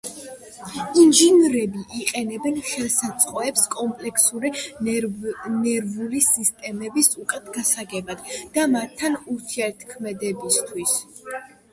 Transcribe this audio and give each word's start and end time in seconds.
ინჟინრები 1.01 1.81
იყენებენ 2.03 2.55
ხელსაწყოებს 2.69 3.67
კომპლექსური 3.75 4.51
ნერვული 4.87 6.23
სისტემების 6.29 7.11
უკეთ 7.27 7.53
გასაგებად 7.59 8.25
და 8.57 8.67
მათთან 8.75 9.21
ურთიერთქმედებისთვის. 9.37 10.99